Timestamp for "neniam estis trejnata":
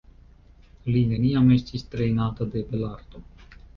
1.11-2.49